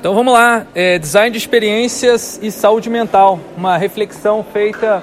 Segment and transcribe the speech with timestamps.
[0.00, 5.02] Então vamos lá, é, design de experiências e saúde mental, uma reflexão feita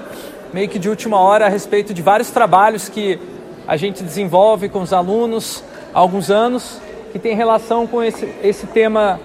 [0.52, 3.20] meio que de última hora a respeito de vários trabalhos que
[3.68, 5.64] a gente desenvolve com os alunos
[5.94, 6.82] há alguns anos,
[7.12, 9.20] que tem relação com esse, esse tema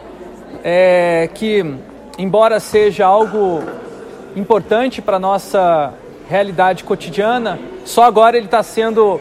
[0.62, 1.64] é, que,
[2.18, 3.62] embora seja algo
[4.36, 5.94] importante para a nossa
[6.28, 9.18] realidade cotidiana, só agora ele está sendo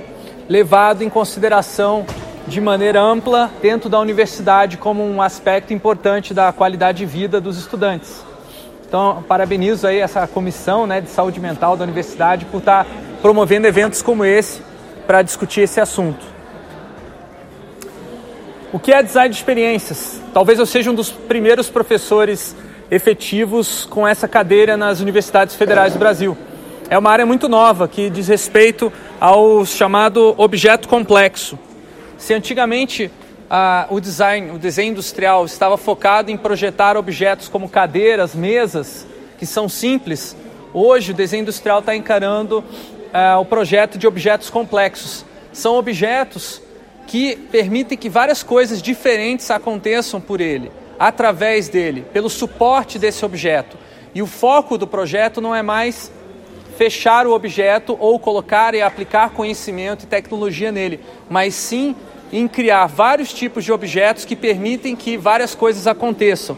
[0.50, 2.06] levado em consideração
[2.52, 7.58] de maneira ampla dentro da universidade como um aspecto importante da qualidade de vida dos
[7.58, 8.26] estudantes.
[8.86, 12.86] Então, parabenizo aí essa comissão né, de saúde mental da universidade por estar
[13.22, 14.62] promovendo eventos como esse
[15.08, 16.20] para discutir esse assunto.
[18.74, 20.20] O que é design de experiências?
[20.34, 22.54] Talvez eu seja um dos primeiros professores
[22.90, 26.38] efetivos com essa cadeira nas universidades federais do Brasil.
[26.90, 31.58] É uma área muito nova que diz respeito ao chamado objeto complexo.
[32.22, 33.12] Se antigamente
[33.50, 39.08] ah, o design, o desenho industrial estava focado em projetar objetos como cadeiras, mesas,
[39.40, 40.38] que são simples,
[40.72, 42.64] hoje o desenho industrial está encarando
[43.12, 45.26] ah, o projeto de objetos complexos.
[45.52, 46.62] São objetos
[47.08, 53.76] que permitem que várias coisas diferentes aconteçam por ele, através dele, pelo suporte desse objeto.
[54.14, 56.12] E o foco do projeto não é mais
[56.82, 61.96] fechar o objeto ou colocar e aplicar conhecimento e tecnologia nele, mas sim
[62.34, 66.58] em criar vários tipos de objetos que permitem que várias coisas aconteçam.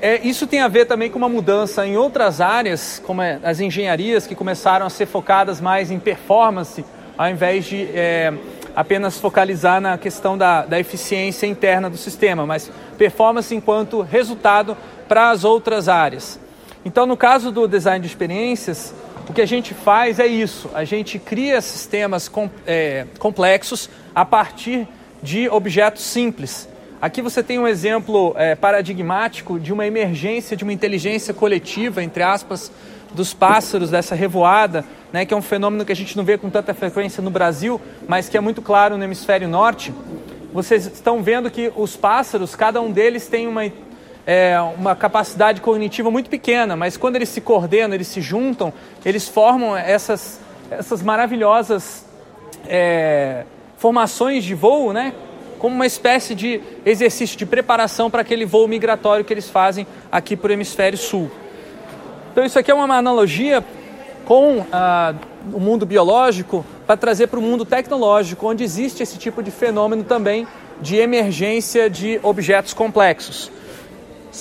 [0.00, 3.60] É, isso tem a ver também com uma mudança em outras áreas, como é, as
[3.60, 6.82] engenharias, que começaram a ser focadas mais em performance,
[7.18, 8.32] ao invés de é,
[8.74, 14.74] apenas focalizar na questão da, da eficiência interna do sistema, mas performance enquanto resultado
[15.06, 16.40] para as outras áreas.
[16.84, 18.94] Então, no caso do design de experiências,
[19.28, 24.24] o que a gente faz é isso: a gente cria sistemas com, é, complexos a
[24.24, 24.86] partir
[25.22, 26.68] de objetos simples.
[27.00, 32.22] Aqui você tem um exemplo é, paradigmático de uma emergência de uma inteligência coletiva, entre
[32.22, 32.70] aspas,
[33.12, 36.48] dos pássaros dessa revoada, né, que é um fenômeno que a gente não vê com
[36.48, 39.92] tanta frequência no Brasil, mas que é muito claro no hemisfério norte.
[40.52, 43.64] Vocês estão vendo que os pássaros, cada um deles tem uma,
[44.26, 48.72] é, uma capacidade cognitiva muito pequena, mas quando eles se coordenam, eles se juntam,
[49.04, 50.40] eles formam essas,
[50.70, 52.06] essas maravilhosas
[52.66, 53.44] é,
[53.76, 55.12] formações de voo, né?
[55.58, 60.36] Como uma espécie de exercício de preparação para aquele voo migratório que eles fazem aqui
[60.36, 61.30] para o hemisfério sul.
[62.32, 63.64] Então, isso aqui é uma analogia
[64.24, 65.14] com ah,
[65.52, 70.04] o mundo biológico para trazer para o mundo tecnológico, onde existe esse tipo de fenômeno
[70.04, 70.46] também
[70.80, 73.50] de emergência de objetos complexos.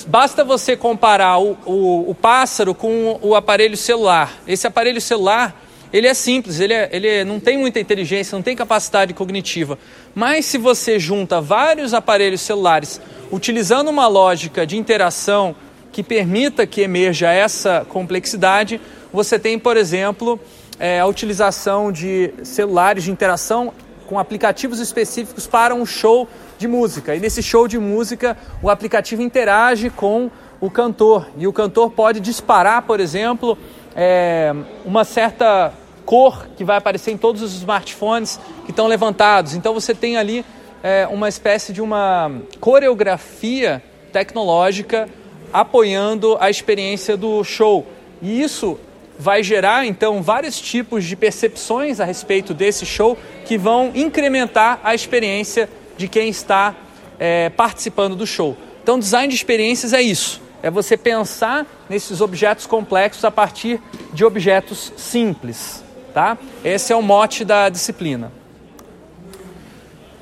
[0.07, 4.33] Basta você comparar o, o, o pássaro com o aparelho celular.
[4.47, 5.55] Esse aparelho celular
[5.93, 9.77] ele é simples, ele, é, ele não tem muita inteligência, não tem capacidade cognitiva.
[10.15, 15.53] Mas se você junta vários aparelhos celulares utilizando uma lógica de interação
[15.91, 18.79] que permita que emerja essa complexidade,
[19.11, 20.39] você tem, por exemplo,
[20.79, 23.73] é, a utilização de celulares de interação
[24.11, 26.27] com aplicativos específicos para um show
[26.57, 27.15] de música.
[27.15, 30.29] E nesse show de música, o aplicativo interage com
[30.59, 31.29] o cantor.
[31.37, 33.57] E o cantor pode disparar, por exemplo,
[33.95, 35.71] é, uma certa
[36.05, 39.55] cor que vai aparecer em todos os smartphones que estão levantados.
[39.55, 40.43] Então você tem ali
[40.83, 42.29] é, uma espécie de uma
[42.59, 45.07] coreografia tecnológica
[45.53, 47.87] apoiando a experiência do show.
[48.21, 48.77] E isso
[49.17, 54.95] vai gerar então vários tipos de percepções a respeito desse show que vão incrementar a
[54.95, 56.75] experiência de quem está
[57.19, 58.57] é, participando do show.
[58.81, 63.81] Então, design de experiências é isso é você pensar nesses objetos complexos a partir
[64.13, 65.83] de objetos simples,
[66.13, 66.37] tá?
[66.63, 68.31] Esse é o mote da disciplina.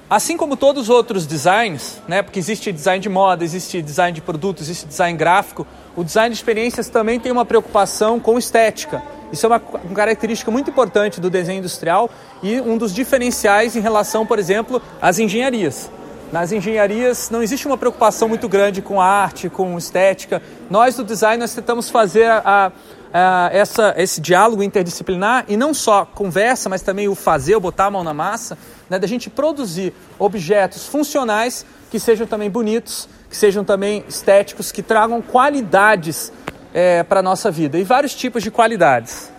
[0.09, 4.22] Assim como todos os outros designs, né, porque existe design de moda, existe design de
[4.22, 9.03] produto, existe design gráfico, o design de experiências também tem uma preocupação com estética.
[9.31, 12.09] Isso é uma, uma característica muito importante do desenho industrial
[12.42, 15.92] e um dos diferenciais em relação, por exemplo, às engenharias.
[16.31, 20.41] Nas engenharias não existe uma preocupação muito grande com arte, com estética.
[20.72, 22.72] Nós do design nós tentamos fazer a,
[23.14, 27.85] a, essa, esse diálogo interdisciplinar e não só conversa, mas também o fazer, o botar
[27.85, 28.58] a mão na massa,
[28.90, 34.82] né, da gente produzir objetos funcionais que sejam também bonitos, que sejam também estéticos, que
[34.82, 36.32] tragam qualidades
[36.74, 39.32] é, para a nossa vida e vários tipos de qualidades.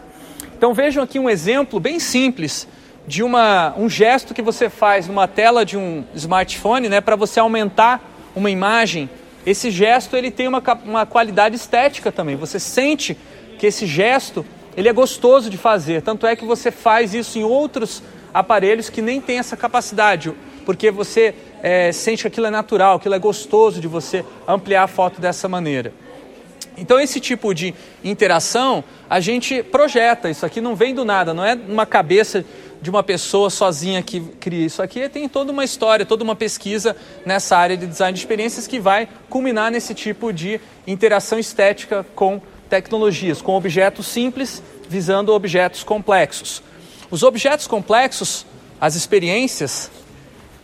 [0.56, 2.68] Então vejam aqui um exemplo bem simples
[3.06, 7.40] de uma, um gesto que você faz numa tela de um smartphone, né, para você
[7.40, 8.00] aumentar
[8.36, 9.08] uma imagem.
[9.44, 12.36] Esse gesto ele tem uma, uma qualidade estética também.
[12.36, 13.16] Você sente
[13.58, 14.44] que esse gesto
[14.76, 16.02] ele é gostoso de fazer.
[16.02, 20.32] Tanto é que você faz isso em outros aparelhos que nem têm essa capacidade,
[20.64, 24.88] porque você é, sente que aquilo é natural, aquilo é gostoso de você ampliar a
[24.88, 25.92] foto dessa maneira.
[26.76, 30.30] Então, esse tipo de interação, a gente projeta.
[30.30, 32.44] Isso aqui não vem do nada, não é uma cabeça
[32.80, 34.64] de uma pessoa sozinha que cria.
[34.64, 36.96] Isso aqui tem toda uma história, toda uma pesquisa
[37.26, 42.40] nessa área de design de experiências que vai culminar nesse tipo de interação estética com
[42.70, 46.62] tecnologias, com objetos simples visando objetos complexos.
[47.10, 48.46] Os objetos complexos,
[48.80, 49.90] as experiências,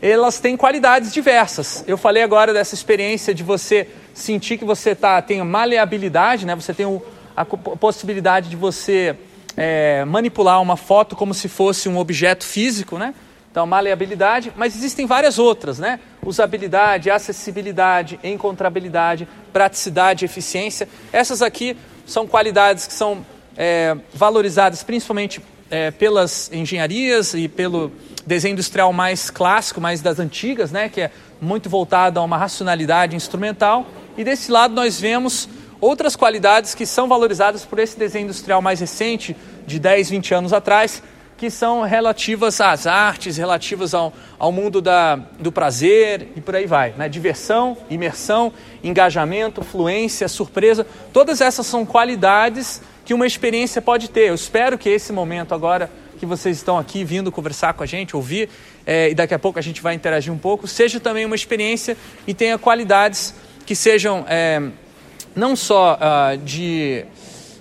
[0.01, 1.83] elas têm qualidades diversas.
[1.89, 6.55] Eu falei agora dessa experiência de você sentir que você tá, tem maleabilidade, né?
[6.55, 7.03] você tem o,
[7.37, 9.17] a possibilidade de você
[9.57, 13.13] é, manipular uma foto como se fosse um objeto físico, né?
[13.51, 15.99] Então, maleabilidade, mas existem várias outras, né?
[16.23, 20.87] Usabilidade, acessibilidade, encontrabilidade, praticidade, eficiência.
[21.11, 23.25] Essas aqui são qualidades que são
[23.57, 25.41] é, valorizadas principalmente
[25.71, 27.93] é, pelas engenharias e pelo
[28.27, 31.11] desenho industrial mais clássico, mais das antigas, né, que é
[31.41, 33.87] muito voltado a uma racionalidade instrumental.
[34.17, 35.49] E desse lado nós vemos
[35.81, 39.37] outras qualidades que são valorizadas por esse desenho industrial mais recente,
[39.67, 41.03] de 10, 20 anos atrás,
[41.37, 46.67] que são relativas às artes, relativas ao, ao mundo da, do prazer e por aí
[46.67, 46.95] vai.
[46.97, 47.09] Né?
[47.09, 48.53] Diversão, imersão,
[48.83, 54.29] engajamento, fluência, surpresa, todas essas são qualidades que uma experiência pode ter.
[54.29, 58.17] Eu espero que esse momento agora que vocês estão aqui vindo conversar com a gente,
[58.17, 58.49] ouvir,
[58.87, 61.97] é, e daqui a pouco a gente vai interagir um pouco, seja também uma experiência
[62.27, 63.35] e tenha qualidades
[63.67, 64.63] que sejam é,
[65.35, 67.05] não só uh, de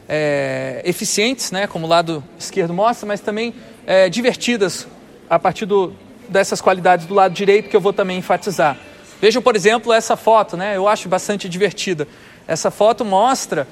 [0.08, 3.54] é, eficientes, né, como o lado esquerdo mostra, mas também
[3.86, 4.88] é, divertidas
[5.30, 5.94] a partir do,
[6.30, 8.78] dessas qualidades do lado direito que eu vou também enfatizar.
[9.22, 12.08] Vejam, por exemplo, essa foto, né, eu acho bastante divertida.
[12.48, 13.68] Essa foto mostra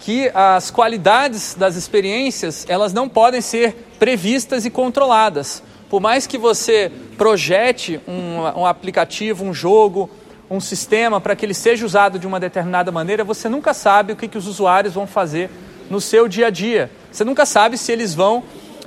[0.00, 5.62] que as qualidades das experiências elas não podem ser previstas e controladas.
[5.88, 10.10] Por mais que você projete um, um aplicativo, um jogo,
[10.50, 14.16] um sistema para que ele seja usado de uma determinada maneira, você nunca sabe o
[14.16, 15.50] que, que os usuários vão fazer
[15.90, 16.90] no seu dia a dia.
[17.10, 18.42] Você nunca sabe se eles vão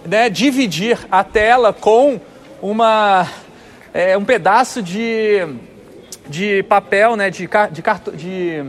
[0.05, 2.19] né, dividir a tela com
[2.61, 3.27] uma,
[3.93, 5.47] é, um pedaço de,
[6.27, 7.83] de papel, né, de, de,
[8.15, 8.63] de.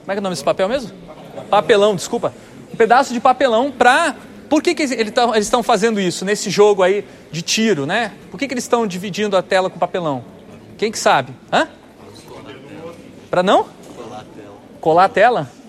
[0.00, 0.90] Como é que é o nome desse papel mesmo?
[1.48, 2.32] Papelão, desculpa.
[2.72, 4.14] Um pedaço de papelão para.
[4.48, 8.12] Por que, que eles estão fazendo isso nesse jogo aí de tiro, né?
[8.32, 10.24] Por que, que eles estão dividindo a tela com papelão?
[10.76, 11.32] Quem que sabe?
[11.52, 11.68] Hã?
[13.30, 13.66] Para não?
[13.94, 14.56] Colar a tela.
[14.80, 15.59] Colar a tela?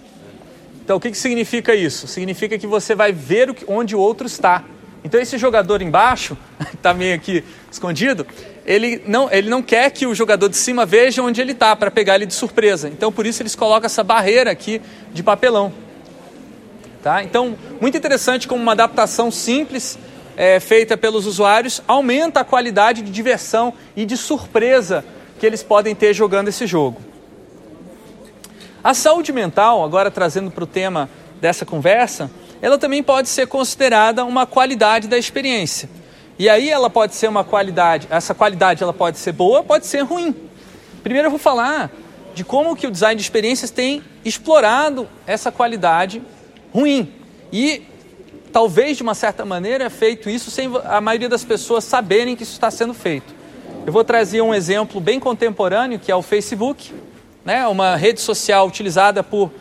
[0.92, 2.06] Então o que, que significa isso?
[2.06, 4.66] Significa que você vai ver onde o outro está.
[5.06, 6.38] Então esse jogador embaixo,
[6.70, 8.28] que está meio aqui escondido,
[8.66, 11.90] ele não, ele não quer que o jogador de cima veja onde ele está para
[11.90, 12.90] pegar ele de surpresa.
[12.90, 14.82] Então por isso eles colocam essa barreira aqui
[15.14, 15.72] de papelão.
[17.02, 17.24] Tá?
[17.24, 19.98] Então, muito interessante como uma adaptação simples
[20.36, 25.06] é, feita pelos usuários aumenta a qualidade de diversão e de surpresa
[25.40, 27.11] que eles podem ter jogando esse jogo.
[28.84, 31.08] A saúde mental, agora trazendo para o tema
[31.40, 32.32] dessa conversa,
[32.62, 35.88] ela também pode ser considerada uma qualidade da experiência.
[36.40, 40.02] E aí ela pode ser uma qualidade, essa qualidade ela pode ser boa, pode ser
[40.02, 40.36] ruim.
[41.04, 41.92] Primeiro eu vou falar
[42.34, 46.22] de como que o design de experiências tem explorado essa qualidade
[46.74, 47.14] ruim.
[47.54, 47.84] E
[48.52, 52.42] talvez de uma certa maneira é feito isso sem a maioria das pessoas saberem que
[52.42, 53.32] isso está sendo feito.
[53.86, 56.92] Eu vou trazer um exemplo bem contemporâneo, que é o Facebook,
[57.46, 57.68] né?
[57.68, 59.52] uma rede social utilizada por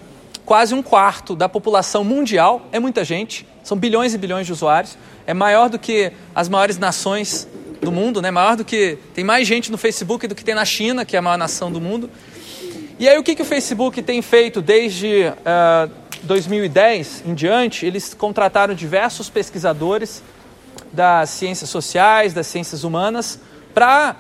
[0.45, 4.99] quase um quarto da população mundial, é muita gente, são bilhões e bilhões de usuários,
[5.27, 7.49] é maior do que as maiores nações
[7.81, 8.31] do mundo, né?
[8.31, 8.99] maior do que.
[9.15, 11.71] Tem mais gente no Facebook do que tem na China, que é a maior nação
[11.71, 12.11] do mundo.
[12.99, 15.89] E aí o que, que o Facebook tem feito desde uh, ah,
[16.23, 17.87] 2010 em diante?
[17.87, 20.23] Eles contrataram diversos pesquisadores
[20.93, 23.41] das ciências sociais, das ciências humanas,
[23.73, 24.17] para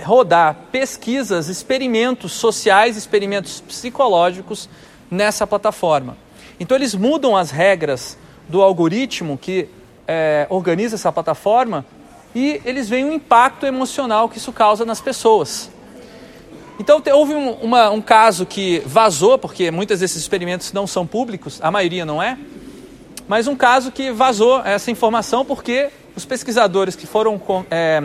[0.00, 4.68] rodar pesquisas, experimentos sociais, experimentos psicológicos
[5.10, 6.16] nessa plataforma.
[6.58, 8.16] Então eles mudam as regras
[8.48, 9.68] do algoritmo que
[10.06, 11.84] é, organiza essa plataforma
[12.34, 15.70] e eles veem o impacto emocional que isso causa nas pessoas.
[16.78, 21.60] Então houve um, uma, um caso que vazou, porque muitos desses experimentos não são públicos,
[21.62, 22.38] a maioria não é,
[23.28, 27.40] mas um caso que vazou essa informação porque os pesquisadores que foram
[27.70, 28.00] é,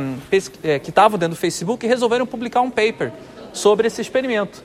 [0.64, 3.12] é, que estavam dentro do Facebook resolveram publicar um paper
[3.54, 4.64] sobre esse experimento.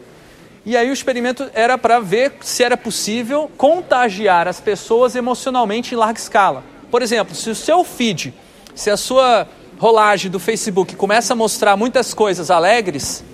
[0.65, 5.99] E aí o experimento era para ver se era possível contagiar as pessoas emocionalmente em
[5.99, 6.63] larga escala.
[6.89, 8.33] Por exemplo, se o seu feed,
[8.75, 13.25] se a sua rolagem do Facebook começa a mostrar muitas coisas alegres,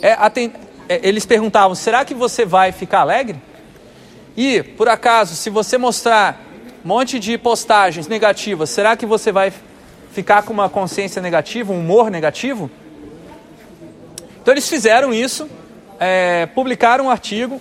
[0.00, 0.12] é,
[0.88, 3.38] é, eles perguntavam: será que você vai ficar alegre?
[4.34, 6.47] E, por acaso, se você mostrar
[6.84, 9.52] um monte de postagens negativas, será que você vai
[10.12, 12.70] ficar com uma consciência negativa, um humor negativo?
[14.40, 15.48] Então eles fizeram isso,
[16.00, 17.60] é, publicaram um artigo,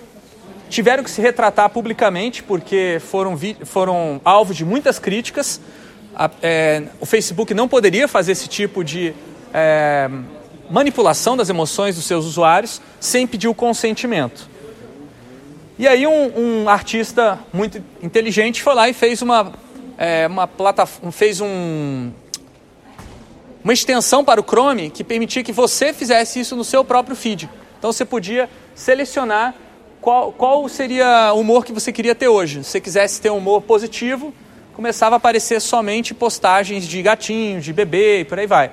[0.69, 5.59] tiveram que se retratar publicamente porque foram, foram alvo de muitas críticas.
[6.15, 9.13] A, é, o Facebook não poderia fazer esse tipo de
[9.53, 10.09] é,
[10.69, 14.49] manipulação das emoções dos seus usuários sem pedir o consentimento.
[15.79, 19.53] E aí um, um artista muito inteligente foi lá e fez uma,
[19.95, 22.09] é, uma plataforma, fez um,
[23.63, 27.47] uma extensão para o Chrome que permitia que você fizesse isso no seu próprio feed.
[27.77, 29.53] Então você podia selecionar
[30.01, 32.63] qual, qual seria o humor que você queria ter hoje.
[32.63, 34.33] Se você quisesse ter um humor positivo,
[34.73, 38.71] começava a aparecer somente postagens de gatinhos, de bebê e por aí vai.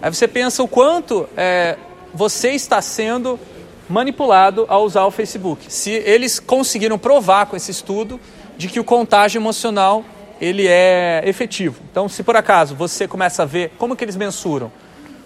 [0.00, 1.76] Aí você pensa o quanto é,
[2.12, 3.38] você está sendo
[3.92, 5.70] manipulado ao usar o Facebook.
[5.70, 8.18] Se eles conseguiram provar com esse estudo
[8.56, 10.02] de que o contágio emocional
[10.40, 11.82] ele é efetivo.
[11.90, 14.72] Então, se por acaso você começa a ver, como que eles mensuram?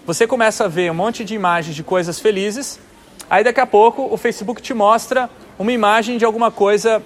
[0.05, 2.77] Você começa a ver um monte de imagens de coisas felizes,
[3.29, 7.01] aí daqui a pouco o Facebook te mostra uma imagem de alguma coisa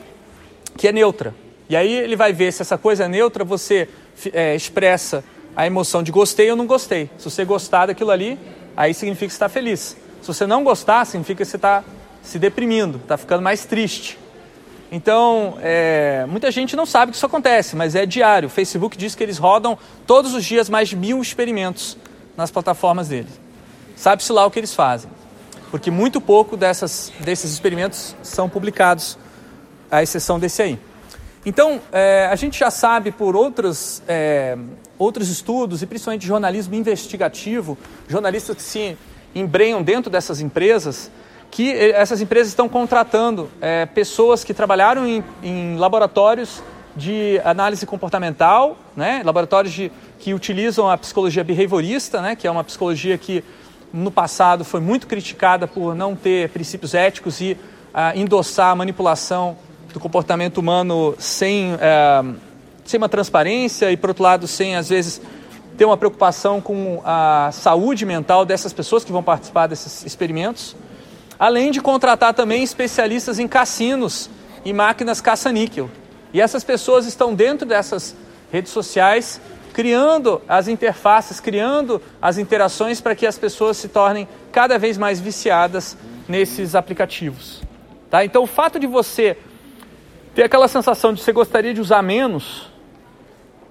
[0.77, 1.33] que é neutra.
[1.69, 3.87] E aí ele vai ver se essa coisa é neutra, você
[4.33, 5.23] é, expressa
[5.55, 7.09] a emoção de gostei ou não gostei.
[7.17, 8.37] Se você gostar daquilo ali,
[8.75, 9.95] aí significa que está feliz.
[10.21, 11.83] Se você não gostar, significa que você está
[12.21, 14.19] se deprimindo, está ficando mais triste.
[14.91, 18.47] Então, é, muita gente não sabe que isso acontece, mas é diário.
[18.47, 21.97] O Facebook diz que eles rodam todos os dias mais de mil experimentos
[22.35, 23.31] nas plataformas deles.
[23.95, 25.09] Sabe-se lá o que eles fazem,
[25.69, 29.17] porque muito pouco dessas, desses experimentos são publicados,
[29.89, 30.79] à exceção desse aí.
[31.45, 34.57] Então, é, a gente já sabe por outros, é,
[34.97, 38.97] outros estudos, e principalmente jornalismo investigativo, jornalistas que se
[39.33, 41.11] embrenham dentro dessas empresas,
[41.49, 46.63] que eh, essas empresas estão contratando é, pessoas que trabalharam em, em, laboratórios
[46.95, 52.63] de análise comportamental, né, laboratórios de, que utilizam a psicologia behaviorista, né, que é uma
[52.63, 53.43] psicologia que
[53.93, 57.57] no passado foi muito criticada por não ter princípios éticos e
[57.93, 59.57] ah, endossar a manipulação
[59.93, 62.23] do comportamento humano sem, é,
[62.85, 65.21] sem uma transparência e, por outro lado, sem, às vezes,
[65.81, 70.75] ter uma preocupação com a saúde mental dessas pessoas que vão participar desses experimentos.
[71.39, 74.29] Além de contratar também especialistas em cassinos
[74.63, 75.89] e máquinas caça-níquel.
[76.31, 78.15] E essas pessoas estão dentro dessas
[78.51, 79.41] redes sociais
[79.73, 85.19] criando as interfaces, criando as interações para que as pessoas se tornem cada vez mais
[85.19, 85.97] viciadas
[86.27, 87.59] nesses aplicativos.
[88.07, 88.23] Tá?
[88.23, 89.35] Então, o fato de você
[90.35, 92.71] ter aquela sensação de você gostaria de usar menos,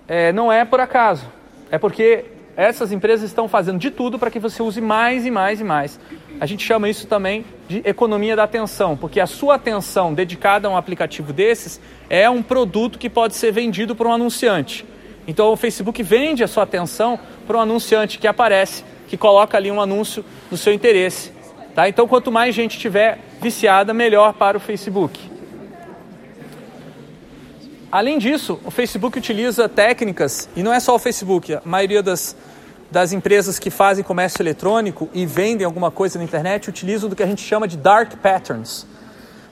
[0.08, 1.38] é, não é por acaso.
[1.70, 2.24] É porque
[2.56, 6.00] essas empresas estão fazendo de tudo para que você use mais e mais e mais.
[6.40, 10.70] A gente chama isso também de economia da atenção, porque a sua atenção dedicada a
[10.70, 14.84] um aplicativo desses é um produto que pode ser vendido por um anunciante.
[15.26, 19.70] Então o Facebook vende a sua atenção para um anunciante que aparece, que coloca ali
[19.70, 21.32] um anúncio do seu interesse.
[21.74, 21.88] Tá?
[21.88, 25.29] Então quanto mais gente tiver viciada, melhor para o Facebook.
[27.92, 32.36] Além disso, o Facebook utiliza técnicas, e não é só o Facebook, a maioria das,
[32.88, 37.22] das empresas que fazem comércio eletrônico e vendem alguma coisa na internet utilizam do que
[37.22, 38.86] a gente chama de dark patterns.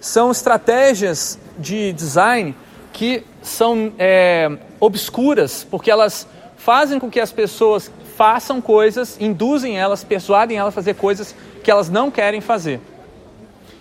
[0.00, 2.54] São estratégias de design
[2.92, 6.25] que são é, obscuras, porque elas
[6.57, 11.71] fazem com que as pessoas façam coisas, induzem elas, persuadem elas a fazer coisas que
[11.71, 12.80] elas não querem fazer.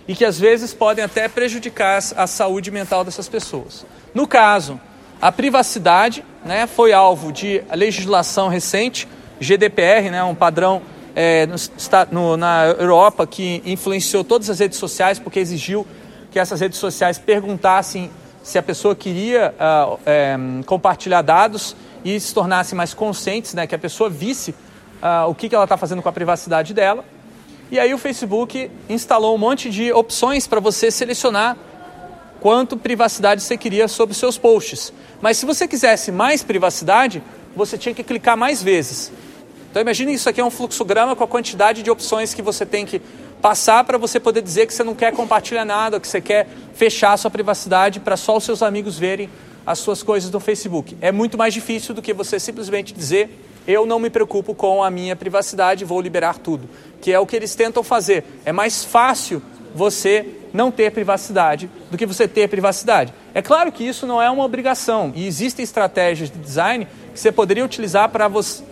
[0.08, 3.84] E que às vezes podem até prejudicar a saúde mental dessas pessoas.
[4.14, 4.80] No caso,
[5.20, 9.06] a privacidade né, foi alvo de legislação recente,
[9.38, 10.82] GDPR, né, um padrão
[11.14, 11.56] é, no,
[12.10, 15.86] no, na Europa que influenciou todas as redes sociais porque exigiu
[16.30, 18.10] que essas redes sociais perguntassem
[18.42, 23.74] se a pessoa queria uh, é, compartilhar dados e se tornasse mais conscientes, né, que
[23.74, 24.52] a pessoa visse
[25.02, 27.04] uh, o que, que ela está fazendo com a privacidade dela.
[27.70, 31.56] E aí o Facebook instalou um monte de opções para você selecionar
[32.40, 34.92] quanto privacidade você queria sobre os seus posts.
[35.20, 37.22] Mas se você quisesse mais privacidade,
[37.54, 39.12] você tinha que clicar mais vezes.
[39.70, 42.86] Então imagine isso aqui é um fluxograma com a quantidade de opções que você tem
[42.86, 43.02] que
[43.42, 47.12] passar para você poder dizer que você não quer compartilhar nada, que você quer fechar
[47.12, 49.28] a sua privacidade para só os seus amigos verem
[49.66, 50.96] as suas coisas no Facebook.
[51.00, 53.28] É muito mais difícil do que você simplesmente dizer
[53.68, 56.66] eu não me preocupo com a minha privacidade, vou liberar tudo,
[57.02, 58.24] que é o que eles tentam fazer.
[58.46, 59.42] É mais fácil
[59.74, 63.12] você não ter privacidade do que você ter privacidade.
[63.34, 67.30] É claro que isso não é uma obrigação e existem estratégias de design que você
[67.30, 68.30] poderia utilizar para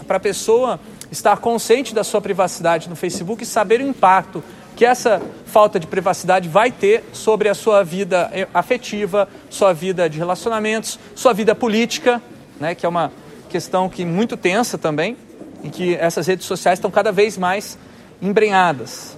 [0.09, 0.81] a pessoa
[1.13, 4.43] estar consciente da sua privacidade no Facebook e saber o impacto
[4.75, 10.17] que essa falta de privacidade vai ter sobre a sua vida afetiva, sua vida de
[10.19, 12.21] relacionamentos, sua vida política,
[12.59, 13.13] né, que é uma
[13.47, 15.17] questão que muito tensa também,
[15.63, 17.79] em que essas redes sociais estão cada vez mais
[18.21, 19.17] embrenhadas.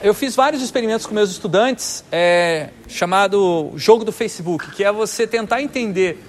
[0.00, 5.26] Eu fiz vários experimentos com meus estudantes, é, chamado jogo do Facebook, que é você
[5.26, 6.22] tentar entender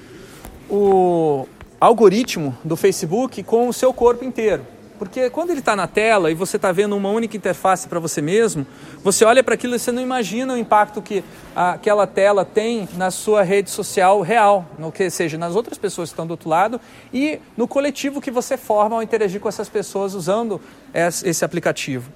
[0.68, 1.48] o
[1.79, 4.65] algoritmo do Facebook com o seu corpo inteiro.
[5.00, 8.22] Porque quando ele está na tela e você está vendo uma única interface para você
[8.22, 8.68] mesmo,
[9.01, 11.24] você olha para aquilo e você não imagina o impacto que
[11.56, 16.13] aquela tela tem na sua rede social real, no que seja nas outras pessoas que
[16.13, 16.82] estão do outro lado
[17.13, 20.60] e no coletivo que você forma ao interagir com essas pessoas usando
[20.94, 22.12] esse aplicativo.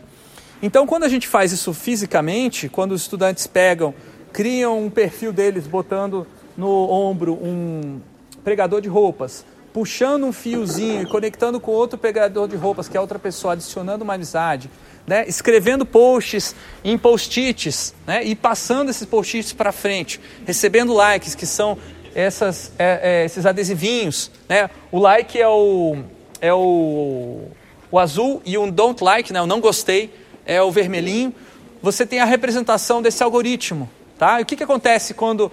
[0.62, 3.94] Então, quando a gente faz isso fisicamente, quando os estudantes pegam,
[4.34, 8.02] criam um perfil deles botando no ombro um
[8.44, 13.02] pregador de roupas, puxando um fiozinho e conectando com outro pegador de roupas, que é
[13.02, 14.70] outra pessoa, adicionando uma amizade,
[15.06, 15.26] né?
[15.28, 18.24] escrevendo posts em post-its né?
[18.24, 21.78] e passando esses post-its para frente, recebendo likes, que são
[22.14, 24.30] essas, é, é, esses adesivinhos.
[24.48, 24.70] Né?
[24.92, 25.98] O like é o,
[26.40, 27.48] é o,
[27.90, 29.42] o azul e o don't like, né?
[29.42, 30.14] o não gostei,
[30.46, 31.34] é o vermelhinho.
[31.82, 33.90] Você tem a representação desse algoritmo.
[34.20, 34.40] Tá?
[34.40, 35.52] E o que, que acontece quando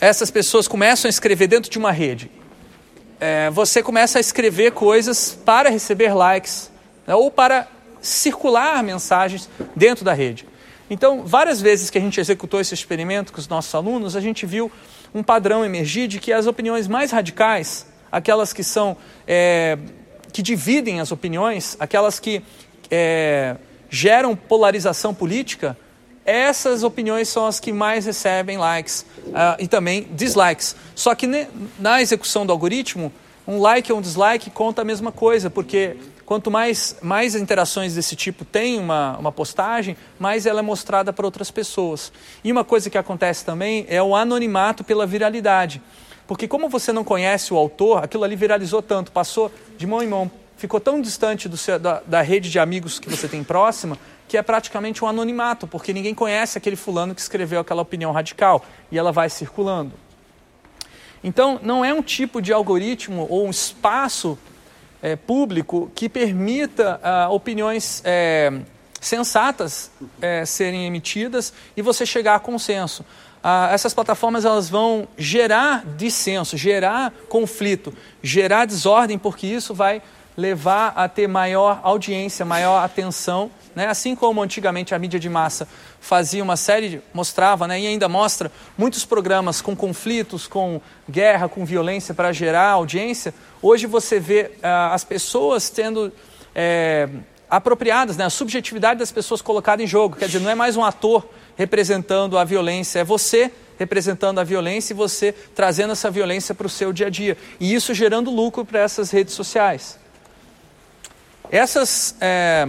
[0.00, 2.30] essas pessoas começam a escrever dentro de uma rede?
[3.22, 6.72] É, você começa a escrever coisas para receber likes
[7.06, 7.68] né, ou para
[8.00, 10.44] circular mensagens dentro da rede.
[10.90, 14.44] Então, várias vezes que a gente executou esse experimento com os nossos alunos, a gente
[14.44, 14.72] viu
[15.14, 19.78] um padrão emergir de que as opiniões mais radicais, aquelas que são é,
[20.32, 22.42] que dividem as opiniões, aquelas que
[22.90, 23.54] é,
[23.88, 25.76] geram polarização política,
[26.24, 30.76] essas opiniões são as que mais recebem likes uh, e também dislikes.
[30.94, 31.48] Só que ne,
[31.78, 33.12] na execução do algoritmo,
[33.46, 38.14] um like ou um dislike conta a mesma coisa, porque quanto mais, mais interações desse
[38.14, 42.12] tipo tem uma, uma postagem, mais ela é mostrada para outras pessoas.
[42.44, 45.82] E uma coisa que acontece também é o anonimato pela viralidade.
[46.26, 50.08] Porque como você não conhece o autor, aquilo ali viralizou tanto, passou de mão em
[50.08, 53.98] mão, ficou tão distante seu, da, da rede de amigos que você tem próxima,
[54.32, 58.64] que é praticamente um anonimato, porque ninguém conhece aquele fulano que escreveu aquela opinião radical
[58.90, 59.92] e ela vai circulando.
[61.22, 64.38] Então, não é um tipo de algoritmo ou um espaço
[65.02, 68.50] é, público que permita ah, opiniões é,
[68.98, 73.04] sensatas é, serem emitidas e você chegar a consenso.
[73.44, 80.00] Ah, essas plataformas elas vão gerar dissenso, gerar conflito, gerar desordem, porque isso vai
[80.36, 83.86] levar a ter maior audiência, maior atenção né?
[83.86, 85.66] Assim como antigamente a mídia de massa
[86.00, 91.64] fazia uma série, mostrava né, e ainda mostra muitos programas com conflitos, com guerra, com
[91.64, 96.12] violência para gerar audiência, hoje você vê uh, as pessoas tendo
[96.54, 97.08] é,
[97.48, 100.16] apropriadas, né, a subjetividade das pessoas colocada em jogo.
[100.16, 104.92] Quer dizer, não é mais um ator representando a violência, é você representando a violência
[104.92, 107.38] e você trazendo essa violência para o seu dia a dia.
[107.58, 110.01] E isso gerando lucro para essas redes sociais.
[111.52, 112.16] Essas.
[112.20, 112.66] É,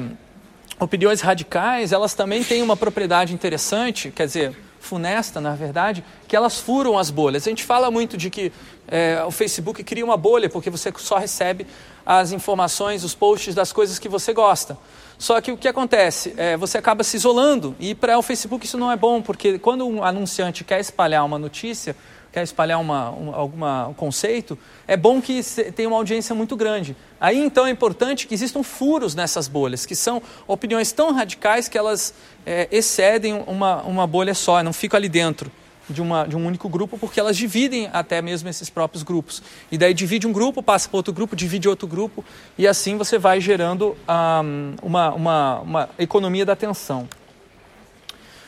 [0.80, 6.60] opiniões radicais, elas também têm uma propriedade interessante, quer dizer, funesta, na verdade, que elas
[6.60, 7.48] furam as bolhas.
[7.48, 8.52] A gente fala muito de que
[8.88, 11.66] é, o Facebook cria uma bolha porque você só recebe
[12.06, 14.78] as informações, os posts das coisas que você gosta.
[15.18, 16.34] Só que o que acontece?
[16.36, 19.88] É, você acaba se isolando e para o Facebook isso não é bom, porque quando
[19.88, 21.96] um anunciante quer espalhar uma notícia,
[22.34, 25.42] quer espalhar uma, um, conceito, é bom que
[25.76, 26.98] tenha uma audiência muito grande.
[27.22, 31.78] Aí então é importante que existam furos nessas bolhas, que são opiniões tão radicais que
[31.78, 32.12] elas
[32.44, 35.52] é, excedem uma, uma bolha só, não ficam ali dentro
[35.88, 39.44] de, uma, de um único grupo, porque elas dividem até mesmo esses próprios grupos.
[39.72, 42.26] E daí divide um grupo, passa para outro grupo, divide outro grupo,
[42.58, 47.08] e assim você vai gerando um, uma, uma, uma economia da atenção.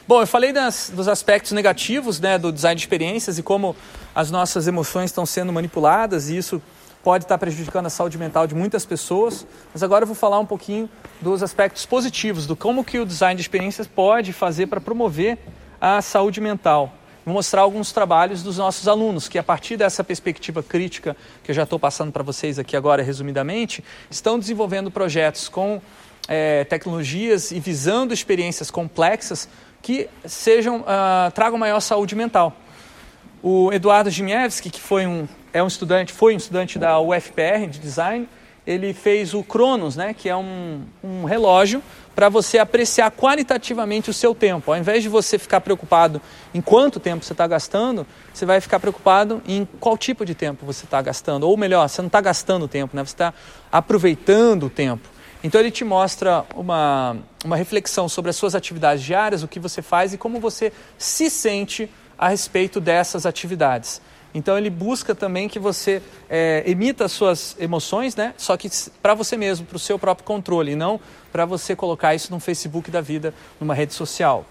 [0.08, 3.76] Bom, eu falei das, dos aspectos negativos né, do design de experiências e como
[4.14, 6.62] as nossas emoções estão sendo manipuladas e isso
[7.04, 9.48] pode estar prejudicando a saúde mental de muitas pessoas.
[9.74, 10.88] Mas agora eu vou falar um pouquinho
[11.20, 15.40] dos aspectos positivos, do como que o design de experiências pode fazer para promover
[15.82, 16.94] a saúde mental.
[17.26, 21.56] Vou mostrar alguns trabalhos dos nossos alunos, que a partir dessa perspectiva crítica que eu
[21.56, 25.82] já estou passando para vocês aqui agora, resumidamente, estão desenvolvendo projetos com
[26.28, 29.50] é, tecnologias e visando experiências complexas
[29.86, 32.52] que sejam, uh, tragam maior saúde mental.
[33.44, 37.78] O Eduardo Jimiewski, que foi um, é um estudante, foi um estudante da UFPR de
[37.78, 38.28] design,
[38.66, 41.84] ele fez o Cronos, né, que é um, um relógio
[42.16, 44.72] para você apreciar qualitativamente o seu tempo.
[44.72, 46.20] Ao invés de você ficar preocupado
[46.52, 50.66] em quanto tempo você está gastando, você vai ficar preocupado em qual tipo de tempo
[50.66, 51.48] você está gastando.
[51.48, 53.06] Ou melhor, você não está gastando tempo, né?
[53.06, 53.32] você está
[53.72, 55.15] aproveitando o tempo.
[55.46, 59.80] Então ele te mostra uma, uma reflexão sobre as suas atividades diárias, o que você
[59.80, 64.02] faz e como você se sente a respeito dessas atividades.
[64.34, 68.34] Então ele busca também que você é, emita as suas emoções, né?
[68.38, 68.68] Só que
[69.04, 71.00] para você mesmo, para o seu próprio controle, e não
[71.32, 73.32] para você colocar isso no Facebook da vida,
[73.62, 74.48] numa rede social.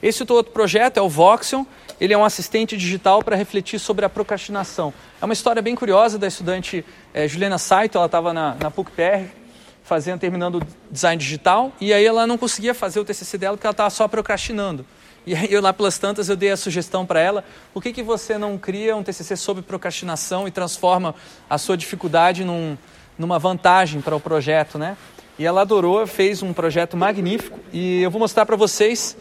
[0.00, 1.66] Esse outro projeto é o Voxel.
[2.00, 4.94] Ele é um assistente digital para refletir sobre a procrastinação.
[5.20, 7.98] É uma história bem curiosa da estudante é, Juliana Saito.
[7.98, 9.39] Ela estava na, na PUC-PR
[9.82, 13.72] fazendo, terminando design digital e aí ela não conseguia fazer o TCC dela porque ela
[13.72, 14.84] estava só procrastinando.
[15.26, 18.02] E aí eu lá pelas tantas eu dei a sugestão para ela, por que, que
[18.02, 21.14] você não cria um TCC sobre procrastinação e transforma
[21.48, 22.76] a sua dificuldade num,
[23.18, 24.96] numa vantagem para o projeto, né?
[25.38, 29.16] E ela adorou, fez um projeto magnífico e eu vou mostrar para vocês.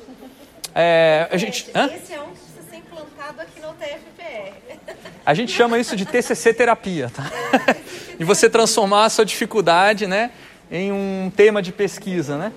[0.74, 4.80] É, a gente, esse é um que precisa ser implantado aqui no TFPR.
[5.26, 7.30] A gente chama isso de TCC terapia, tá?
[8.19, 10.32] E você transformar a sua dificuldade, né,
[10.71, 12.51] em um tema de pesquisa, né?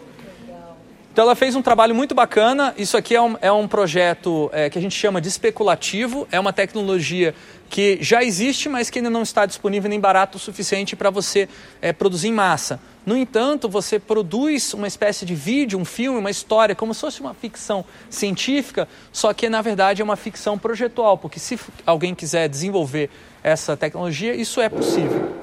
[1.13, 2.75] Então ela fez um trabalho muito bacana.
[2.79, 6.27] Isso aqui é um, é um projeto é, que a gente chama de especulativo.
[6.33, 7.35] É uma tecnologia
[7.69, 11.51] que já existe, mas que ainda não está disponível nem barato o suficiente para você
[11.83, 12.81] é, produzir em massa.
[13.05, 17.21] No entanto, você produz uma espécie de vídeo, um filme, uma história, como se fosse
[17.21, 22.49] uma ficção científica, só que na verdade é uma ficção projetual, porque se alguém quiser
[22.49, 23.11] desenvolver
[23.43, 25.35] essa tecnologia, isso é possível.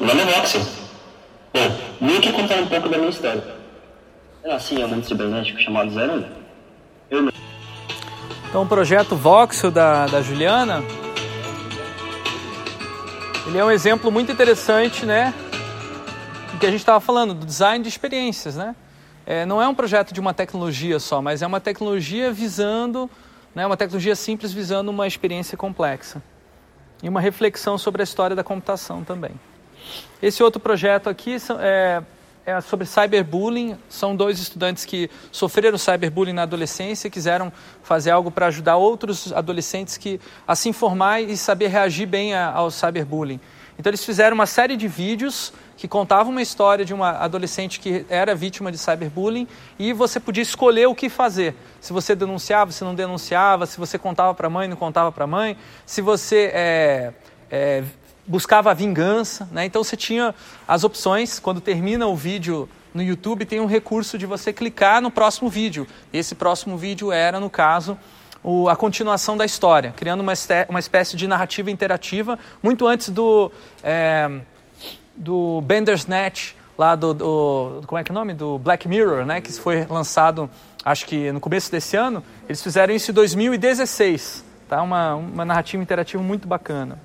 [0.00, 0.85] Nome é.
[1.56, 3.42] Bom, aqui contar um pouco da minha história.
[4.44, 6.22] Eu nasci em um mundo cibernético chamado Zero
[7.10, 7.32] Eu...
[8.46, 10.84] Então o projeto Voxel da, da Juliana,
[13.46, 15.32] ele é um exemplo muito interessante, né?
[16.52, 18.76] Do que a gente estava falando, do design de experiências, né?
[19.24, 23.10] É, não é um projeto de uma tecnologia só, mas é uma tecnologia visando,
[23.54, 26.22] né, uma tecnologia simples visando uma experiência complexa.
[27.02, 29.32] E uma reflexão sobre a história da computação também.
[30.22, 32.02] Esse outro projeto aqui é,
[32.44, 33.76] é sobre cyberbullying.
[33.88, 39.32] São dois estudantes que sofreram cyberbullying na adolescência e quiseram fazer algo para ajudar outros
[39.32, 43.40] adolescentes que, a se informar e saber reagir bem ao cyberbullying.
[43.78, 48.06] Então eles fizeram uma série de vídeos que contavam uma história de uma adolescente que
[48.08, 49.46] era vítima de cyberbullying
[49.78, 51.54] e você podia escolher o que fazer.
[51.80, 55.24] Se você denunciava, se não denunciava, se você contava para a mãe, não contava para
[55.24, 57.12] a mãe, se você é,
[57.50, 57.84] é,
[58.26, 59.64] buscava a vingança, né?
[59.64, 60.34] Então você tinha
[60.66, 65.10] as opções, quando termina o vídeo no YouTube, tem um recurso de você clicar no
[65.10, 65.86] próximo vídeo.
[66.12, 67.96] Esse próximo vídeo era, no caso,
[68.42, 70.32] o, a continuação da história, criando uma,
[70.68, 73.50] uma espécie de narrativa interativa, muito antes do,
[73.82, 74.30] é,
[75.14, 78.34] do Bandersnatch, lá do, do, como é que é o nome?
[78.34, 79.40] Do Black Mirror, né?
[79.40, 80.48] Que foi lançado,
[80.84, 82.22] acho que no começo desse ano.
[82.48, 84.82] Eles fizeram isso em 2016, tá?
[84.82, 86.98] Uma, uma narrativa interativa muito bacana.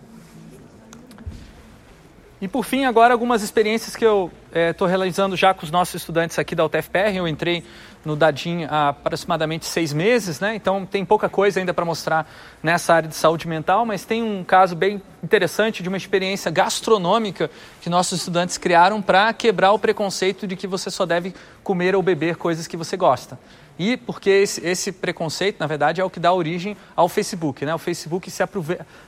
[2.42, 5.94] E por fim, agora algumas experiências que eu estou é, realizando já com os nossos
[5.94, 7.16] estudantes aqui da UTFPR.
[7.16, 7.64] Eu entrei
[8.04, 10.56] no Dadim há aproximadamente seis meses, né?
[10.56, 12.28] então tem pouca coisa ainda para mostrar
[12.64, 17.52] nessa área de saúde mental, mas tem um caso bem interessante de uma experiência gastronômica
[17.80, 22.02] que nossos estudantes criaram para quebrar o preconceito de que você só deve comer ou
[22.02, 23.38] beber coisas que você gosta.
[23.80, 27.66] E porque esse, esse, preconceito, na verdade, é o que dá origem ao Facebook.
[27.66, 27.74] Né?
[27.74, 28.44] O Facebook se,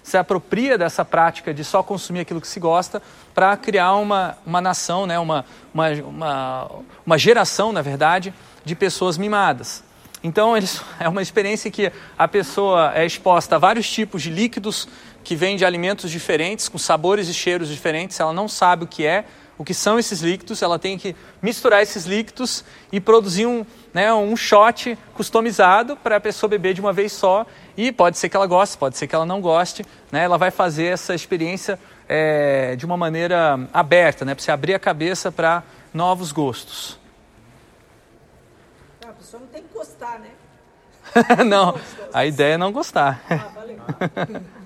[0.02, 3.02] se apropria dessa prática de só consumir aquilo que se gosta
[3.34, 5.20] para criar uma, uma nação, né?
[5.20, 6.72] uma, uma, uma,
[7.06, 8.34] uma geração, na verdade,
[8.66, 9.84] de pessoas mimadas.
[10.24, 14.88] Então, eles, é uma experiência que a pessoa é exposta a vários tipos de líquidos
[15.24, 19.06] que vêm de alimentos diferentes, com sabores e cheiros diferentes, ela não sabe o que
[19.06, 19.26] é,
[19.58, 24.14] o que são esses líquidos, ela tem que misturar esses líquidos e produzir um, né,
[24.14, 27.46] um shot customizado para a pessoa beber de uma vez só.
[27.78, 29.86] E pode ser que ela goste, pode ser que ela não goste.
[30.12, 31.80] Né, ela vai fazer essa experiência
[32.10, 37.00] é, de uma maneira aberta, né, para você abrir a cabeça para novos gostos.
[39.06, 40.30] Ah, a pessoa não tem que gostar, né?
[41.46, 41.78] não,
[42.14, 43.22] a ideia é não gostar.
[43.30, 43.78] Ah, valeu.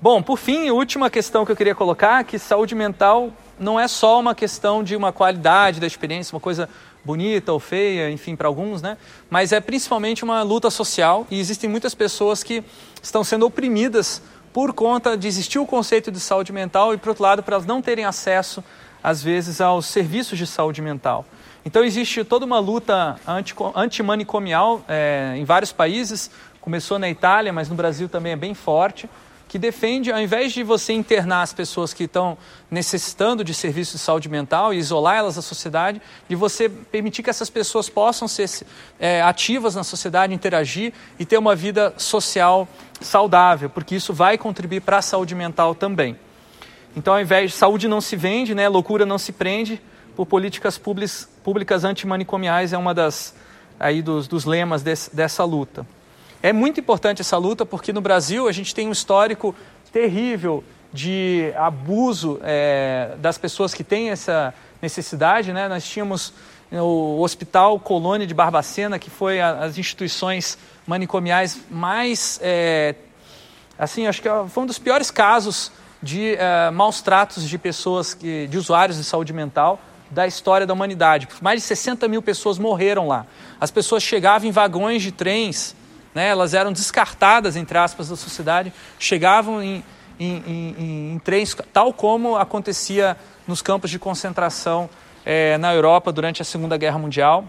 [0.00, 4.20] Bom, por fim, última questão que eu queria colocar, que saúde mental não é só
[4.20, 6.68] uma questão de uma qualidade da experiência, uma coisa
[7.04, 8.96] bonita ou feia, enfim, para alguns, né?
[9.28, 12.64] Mas é principalmente uma luta social e existem muitas pessoas que
[13.02, 17.24] estão sendo oprimidas por conta de existir o conceito de saúde mental e, por outro
[17.24, 18.62] lado, para elas não terem acesso,
[19.02, 21.26] às vezes, aos serviços de saúde mental.
[21.64, 23.16] Então, existe toda uma luta
[23.74, 29.08] antimanicomial é, em vários países, começou na Itália, mas no Brasil também é bem forte
[29.54, 32.36] que defende, ao invés de você internar as pessoas que estão
[32.68, 37.30] necessitando de serviços de saúde mental e isolar elas da sociedade, de você permitir que
[37.30, 38.50] essas pessoas possam ser
[38.98, 42.66] é, ativas na sociedade, interagir e ter uma vida social
[43.00, 46.18] saudável, porque isso vai contribuir para a saúde mental também.
[46.96, 49.80] Então, ao invés de saúde não se vende, né, loucura não se prende,
[50.16, 53.36] por políticas públicas, públicas antimanicomiais é uma das
[53.78, 55.86] aí dos, dos lemas desse, dessa luta.
[56.44, 59.56] É muito importante essa luta porque no Brasil a gente tem um histórico
[59.90, 64.52] terrível de abuso é, das pessoas que têm essa
[64.82, 65.54] necessidade.
[65.54, 65.66] Né?
[65.68, 66.34] Nós tínhamos
[66.70, 72.94] o Hospital Colônia de Barbacena, que foi a, as instituições manicomiais mais, é,
[73.78, 78.48] assim, acho que foi um dos piores casos de é, maus tratos de pessoas, que,
[78.48, 79.80] de usuários de saúde mental
[80.10, 81.26] da história da humanidade.
[81.40, 83.24] Mais de 60 mil pessoas morreram lá.
[83.58, 85.74] As pessoas chegavam em vagões de trens
[86.14, 86.28] né?
[86.28, 89.84] elas eram descartadas, entre aspas, da sociedade, chegavam em,
[90.18, 94.88] em, em, em trens, tal como acontecia nos campos de concentração
[95.24, 97.44] é, na Europa durante a Segunda Guerra Mundial.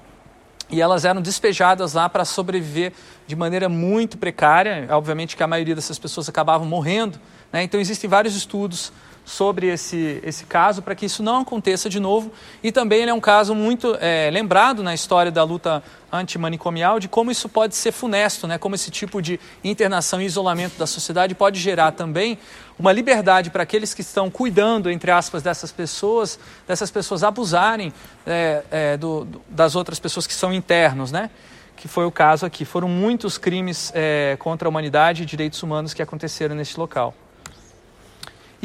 [0.70, 2.92] E elas eram despejadas lá para sobreviver
[3.28, 4.88] de maneira muito precária.
[4.90, 7.20] Obviamente que a maioria dessas pessoas acabavam morrendo.
[7.54, 7.62] Né?
[7.64, 8.92] Então existem vários estudos
[9.26, 12.32] sobre esse, esse caso para que isso não aconteça de novo.
[12.64, 17.08] E também ele é um caso muito é, lembrado na história da luta antimanicomial de
[17.10, 18.58] como isso pode ser funesto, né?
[18.58, 22.38] como esse tipo de internação e isolamento da sociedade pode gerar também
[22.78, 27.92] uma liberdade para aqueles que estão cuidando, entre aspas, dessas pessoas, dessas pessoas abusarem
[28.26, 31.32] é, é, do, das outras pessoas que são internos, né?
[31.76, 32.64] que foi o caso aqui.
[32.64, 37.14] Foram muitos crimes é, contra a humanidade e direitos humanos que aconteceram neste local.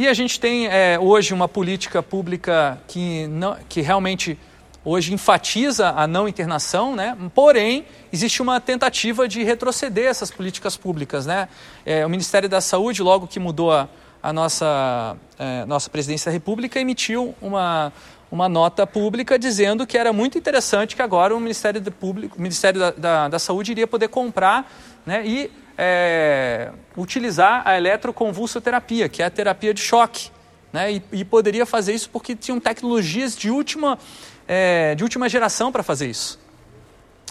[0.01, 4.39] E a gente tem é, hoje uma política pública que, não, que realmente
[4.83, 7.15] hoje enfatiza a não internação, né?
[7.35, 11.27] porém existe uma tentativa de retroceder essas políticas públicas.
[11.27, 11.51] Né?
[11.85, 13.91] É, o Ministério da Saúde, logo que mudou a,
[14.23, 17.93] a nossa, é, nossa presidência da República, emitiu uma,
[18.33, 22.91] uma nota pública dizendo que era muito interessante que agora o Ministério, Público, Ministério da,
[22.93, 24.67] da, da Saúde iria poder comprar
[25.05, 25.51] né, e
[25.83, 30.31] é, utilizar a eletroconvulsoterapia, que é a terapia de choque.
[30.71, 30.93] Né?
[30.93, 33.99] E, e poderia fazer isso porque tinham tecnologias de última,
[34.47, 36.39] é, de última geração para fazer isso.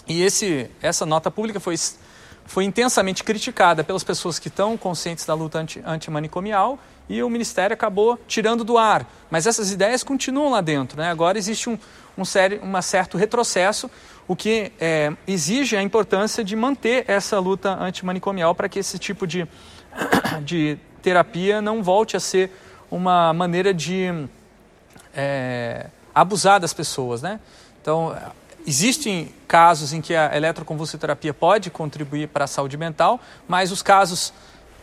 [0.08, 1.76] E esse, essa nota pública foi,
[2.44, 6.76] foi intensamente criticada pelas pessoas que estão conscientes da luta anti, antimanicomial
[7.10, 9.04] e o Ministério acabou tirando do ar.
[9.28, 10.96] Mas essas ideias continuam lá dentro.
[10.96, 11.10] Né?
[11.10, 11.76] Agora existe um,
[12.16, 13.90] um sério, certo retrocesso,
[14.28, 19.26] o que é, exige a importância de manter essa luta antimanicomial para que esse tipo
[19.26, 19.44] de,
[20.44, 22.52] de terapia não volte a ser
[22.88, 24.28] uma maneira de
[25.12, 27.22] é, abusar das pessoas.
[27.22, 27.40] Né?
[27.82, 28.16] Então,
[28.64, 33.18] existem casos em que a eletroconvulsoterapia pode contribuir para a saúde mental,
[33.48, 34.32] mas os casos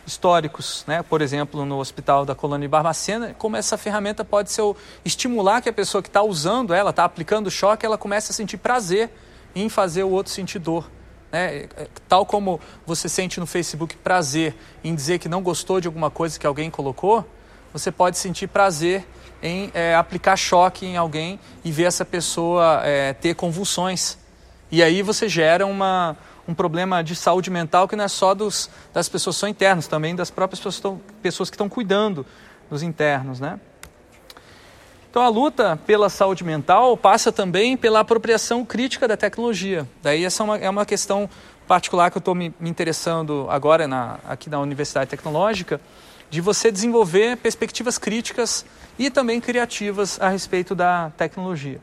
[0.08, 1.04] históricos, né?
[1.04, 5.62] por exemplo, no Hospital da Colônia de Barbacena, como essa ferramenta pode ser o, estimular
[5.62, 8.58] que a pessoa que está usando ela, está aplicando o choque, ela comece a sentir
[8.58, 9.12] prazer
[9.54, 10.90] em fazer o outro sentir dor.
[11.32, 11.68] Né?
[12.08, 16.40] Tal como você sente no Facebook prazer em dizer que não gostou de alguma coisa
[16.40, 17.28] que alguém colocou,
[17.74, 19.06] você pode sentir prazer
[19.44, 24.18] em é, aplicar choque em alguém e ver essa pessoa é, ter convulsões.
[24.72, 28.70] E aí você gera uma, um problema de saúde mental que não é só dos,
[28.94, 32.26] das pessoas que são internas, também das próprias pessoas, pessoas que estão cuidando
[32.70, 33.60] dos internos, né?
[35.10, 39.88] Então a luta pela saúde mental passa também pela apropriação crítica da tecnologia.
[40.04, 41.30] Daí essa é uma, é uma questão
[41.68, 45.82] particular que eu estou me, me, interessando agora na, aqui na Universidade Tecnológica,
[46.30, 48.66] de você desenvolver perspectivas críticas
[49.00, 51.80] e também criativas a respeito da tecnologia.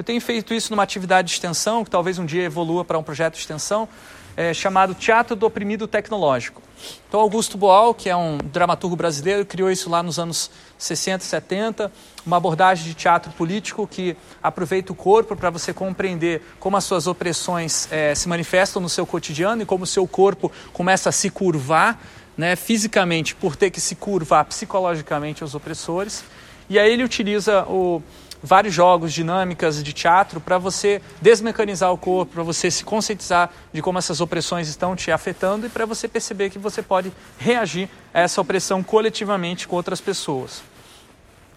[0.00, 3.02] Eu tenho feito isso numa atividade de extensão, que talvez um dia evolua para um
[3.02, 3.86] projeto de extensão,
[4.34, 6.62] é, chamado Teatro do Oprimido Tecnológico.
[7.06, 11.26] Então, Augusto Boal, que é um dramaturgo brasileiro, criou isso lá nos anos 60 e
[11.26, 11.92] 70,
[12.24, 17.06] uma abordagem de teatro político que aproveita o corpo para você compreender como as suas
[17.06, 21.28] opressões é, se manifestam no seu cotidiano e como o seu corpo começa a se
[21.28, 22.00] curvar
[22.38, 26.24] né, fisicamente por ter que se curvar psicologicamente aos opressores.
[26.70, 28.00] E aí ele utiliza o,
[28.42, 33.82] vários jogos, dinâmicas de teatro para você desmecanizar o corpo, para você se conscientizar de
[33.82, 38.20] como essas opressões estão te afetando e para você perceber que você pode reagir a
[38.20, 40.62] essa opressão coletivamente com outras pessoas.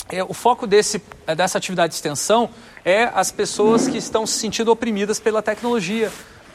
[0.09, 1.01] É, o foco desse,
[1.35, 2.49] dessa atividade de extensão
[2.83, 6.11] é as pessoas que estão se sentindo oprimidas pela tecnologia,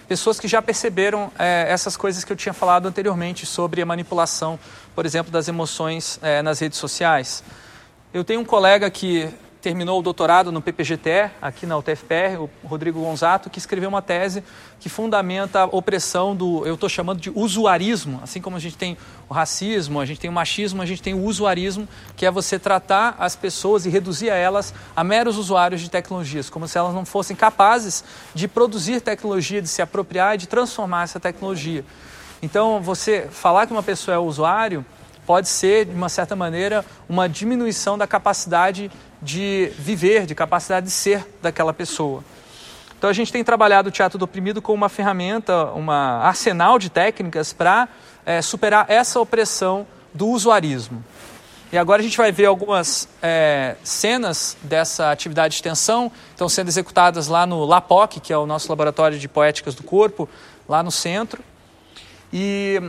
[0.07, 4.59] pessoas que já perceberam é, essas coisas que eu tinha falado anteriormente sobre a manipulação,
[4.95, 7.43] por exemplo, das emoções é, nas redes sociais.
[8.13, 9.29] Eu tenho um colega que
[9.61, 14.45] terminou o doutorado no PPGTE, aqui na UTFPR, o Rodrigo Gonzato, que escreveu uma tese
[14.79, 18.97] que fundamenta a opressão do, eu estou chamando de usuarismo, assim como a gente tem
[19.29, 22.59] o racismo, a gente tem o machismo, a gente tem o usuarismo, que é você
[22.59, 26.95] tratar as pessoas e reduzir a elas a meros usuários de tecnologias, como se elas
[26.95, 31.85] não fossem capazes de produzir tecnologia, de se apropriar e de transformar essa tecnologia.
[32.41, 34.87] Então, você falar que uma pessoa é usuário
[35.29, 40.93] pode ser, de uma certa maneira, uma diminuição da capacidade de viver, de capacidade de
[40.93, 42.25] ser daquela pessoa.
[42.97, 46.91] Então a gente tem trabalhado o teatro do oprimido como uma ferramenta, um arsenal de
[46.91, 47.89] técnicas para
[48.27, 51.05] é, superar essa opressão do usuarismo.
[51.71, 56.69] E agora a gente vai ver algumas é, cenas dessa atividade de extensão, estão sendo
[56.69, 60.29] executadas lá no LAPOC, que é o nosso laboratório de poéticas do corpo,
[60.67, 61.43] lá no centro.
[62.33, 62.81] E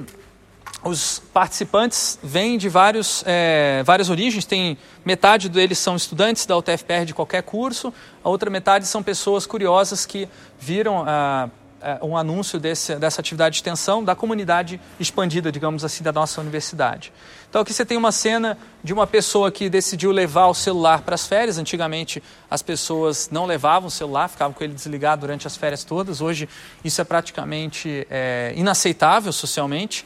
[0.83, 7.05] os participantes vêm de vários, é, várias origens, tem metade deles são estudantes da UTFPR
[7.05, 10.27] de qualquer curso, a outra metade são pessoas curiosas que
[10.59, 11.49] viram ah,
[11.81, 16.41] é, um anúncio desse, dessa atividade de extensão da comunidade expandida, digamos assim, da nossa
[16.41, 17.11] universidade.
[17.49, 21.15] Então aqui você tem uma cena de uma pessoa que decidiu levar o celular para
[21.15, 21.57] as férias.
[21.57, 26.21] Antigamente as pessoas não levavam o celular, ficavam com ele desligado durante as férias todas.
[26.21, 26.47] Hoje
[26.83, 30.05] isso é praticamente é, inaceitável socialmente.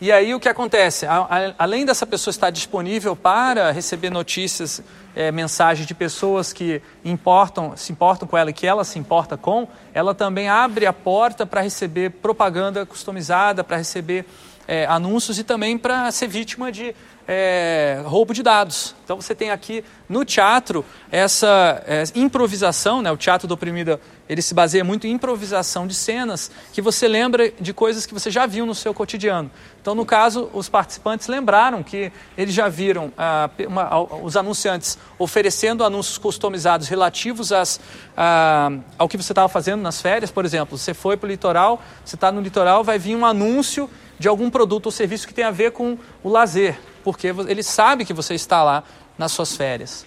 [0.00, 1.04] E aí o que acontece?
[1.04, 4.82] A, a, além dessa pessoa estar disponível para receber notícias,
[5.14, 9.36] é, mensagens de pessoas que importam, se importam com ela e que ela se importa
[9.36, 14.24] com, ela também abre a porta para receber propaganda customizada, para receber
[14.66, 16.94] é, anúncios e também para ser vítima de
[17.32, 18.92] é, roubo de dados.
[19.04, 23.12] Então você tem aqui no teatro essa é, improvisação, né?
[23.12, 27.52] o teatro do oprimido ele se baseia muito em improvisação de cenas que você lembra
[27.52, 29.48] de coisas que você já viu no seu cotidiano.
[29.80, 35.84] Então, no caso, os participantes lembraram que eles já viram ah, uma, os anunciantes oferecendo
[35.84, 37.80] anúncios customizados relativos às,
[38.16, 40.32] ah, ao que você estava fazendo nas férias.
[40.32, 43.88] Por exemplo, você foi para o litoral, você está no litoral, vai vir um anúncio
[44.18, 48.04] de algum produto ou serviço que tem a ver com o lazer porque ele sabe
[48.04, 48.84] que você está lá
[49.18, 50.06] nas suas férias.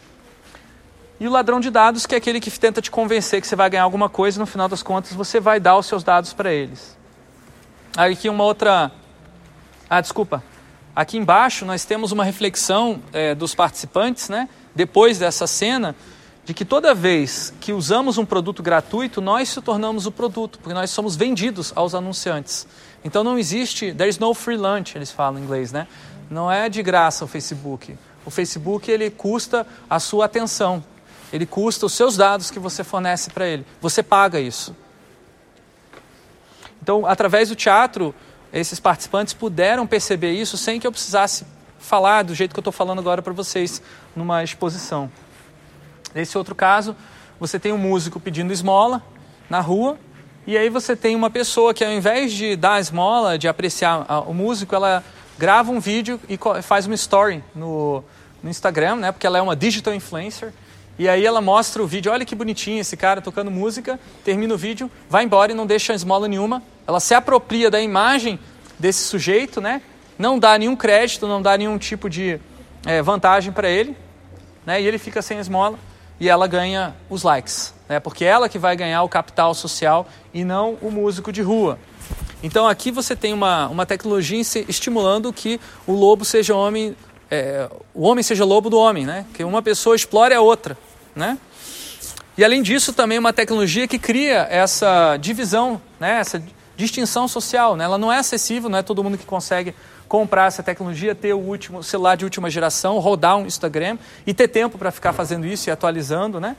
[1.20, 3.70] E o ladrão de dados, que é aquele que tenta te convencer que você vai
[3.70, 6.52] ganhar alguma coisa, e no final das contas você vai dar os seus dados para
[6.52, 6.98] eles.
[7.96, 8.92] Aqui uma outra.
[9.90, 10.44] Ah, desculpa.
[10.96, 14.50] Aqui embaixo nós temos uma reflexão é, dos participantes, né?
[14.76, 15.96] Depois dessa cena,
[16.46, 20.74] de que toda vez que usamos um produto gratuito, nós se tornamos o produto, porque
[20.74, 22.68] nós somos vendidos aos anunciantes.
[23.04, 25.88] Então não existe, there is no free lunch, eles falam em inglês, né?
[26.34, 27.96] Não é de graça o Facebook.
[28.26, 30.84] O Facebook ele custa a sua atenção.
[31.32, 33.64] Ele custa os seus dados que você fornece para ele.
[33.80, 34.76] Você paga isso.
[36.82, 38.16] Então, através do teatro,
[38.52, 41.46] esses participantes puderam perceber isso sem que eu precisasse
[41.78, 43.80] falar do jeito que eu estou falando agora para vocês
[44.16, 45.12] numa exposição.
[46.16, 46.96] Nesse outro caso,
[47.40, 49.04] você tem um músico pedindo esmola
[49.48, 50.00] na rua
[50.48, 54.34] e aí você tem uma pessoa que ao invés de dar esmola, de apreciar o
[54.34, 55.04] músico, ela
[55.38, 58.04] grava um vídeo e faz uma story no,
[58.42, 59.12] no Instagram, né?
[59.12, 60.54] Porque ela é uma digital influencer.
[60.98, 64.58] E aí ela mostra o vídeo, olha que bonitinho esse cara tocando música, termina o
[64.58, 66.62] vídeo, vai embora e não deixa esmola nenhuma.
[66.86, 68.40] Ela se apropria da imagem
[68.78, 69.82] desse sujeito, né?
[70.20, 72.40] Não dá nenhum crédito, não dá nenhum tipo de
[72.86, 73.98] é, vantagem para ele,
[74.66, 74.80] né?
[74.80, 75.80] E ele fica sem esmola
[76.20, 78.00] e ela ganha os likes, né?
[78.00, 81.80] Porque é ela que vai ganhar o capital social e não o músico de rua.
[82.44, 86.94] Então aqui você tem uma, uma tecnologia estimulando que o lobo seja homem,
[87.32, 89.26] é, o homem seja lobo do homem, né?
[89.34, 90.78] Que uma pessoa explore a outra,
[91.16, 91.38] né?
[92.38, 96.20] E além disso também uma tecnologia que cria essa divisão, né?
[96.20, 96.44] Essa
[96.76, 97.86] distinção social, né?
[97.86, 99.74] Ela não é acessível, não é todo mundo que consegue
[100.06, 104.50] comprar essa tecnologia, ter o último celular de última geração, rodar um Instagram e ter
[104.50, 106.58] tempo para ficar fazendo isso e atualizando, né?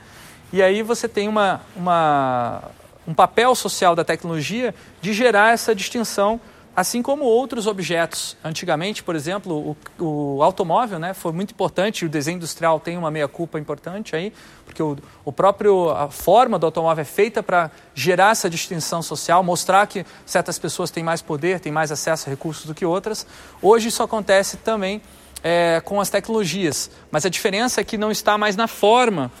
[0.51, 2.63] E aí você tem uma, uma
[3.07, 6.39] um papel social da tecnologia de gerar essa distinção,
[6.75, 8.35] assim como outros objetos.
[8.43, 13.09] Antigamente, por exemplo, o, o automóvel né, foi muito importante, o desenho industrial tem uma
[13.09, 14.33] meia-culpa importante aí,
[14.65, 19.41] porque o, o próprio, a forma do automóvel é feita para gerar essa distinção social,
[19.43, 23.25] mostrar que certas pessoas têm mais poder, têm mais acesso a recursos do que outras.
[23.61, 25.01] Hoje isso acontece também
[25.43, 29.31] é, com as tecnologias, mas a diferença é que não está mais na forma.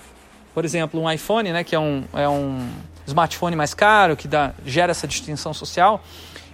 [0.53, 2.69] Por exemplo, um iPhone, né, que é um, é um
[3.07, 6.03] smartphone mais caro, que dá, gera essa distinção social,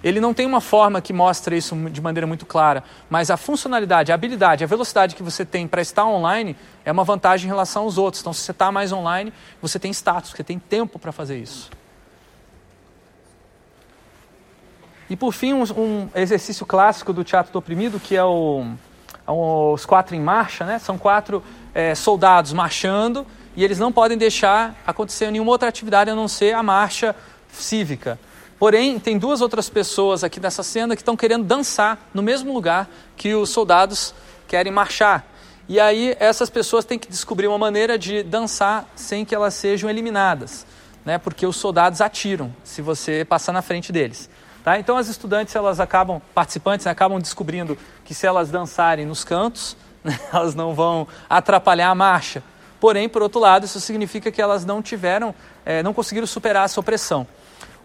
[0.03, 4.11] ele não tem uma forma que mostra isso de maneira muito clara, mas a funcionalidade,
[4.11, 7.83] a habilidade, a velocidade que você tem para estar online é uma vantagem em relação
[7.83, 8.21] aos outros.
[8.21, 11.69] Então, se você está mais online, você tem status, você tem tempo para fazer isso.
[15.07, 18.65] E por fim, um, um, exercício clássico do teatro do oprimido, que é o,
[19.27, 20.79] os quatro em marcha, né?
[20.79, 21.43] São quatro
[21.75, 26.53] é, soldados marchando e eles não podem deixar acontecer nenhuma outra atividade a não ser
[26.53, 27.15] a marcha
[27.51, 28.19] cívica.
[28.57, 32.87] Porém, tem duas outras pessoas aqui nessa cena que estão querendo dançar no mesmo lugar
[33.17, 34.13] que os soldados
[34.47, 35.25] querem marchar.
[35.67, 39.89] E aí essas pessoas têm que descobrir uma maneira de dançar sem que elas sejam
[39.89, 40.65] eliminadas,
[41.03, 41.17] né?
[41.17, 44.29] Porque os soldados atiram se você passar na frente deles.
[44.63, 44.77] Tá?
[44.77, 47.75] Então as estudantes elas acabam, participantes né, acabam descobrindo
[48.05, 52.43] que se elas dançarem nos cantos, né, elas não vão atrapalhar a marcha
[52.81, 56.79] Porém, por outro lado, isso significa que elas não tiveram, é, não conseguiram superar essa
[56.79, 57.27] opressão.